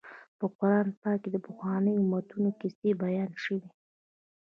[0.37, 3.67] په قران پاک کې د پخوانیو امتونو کیسې بیان شوي.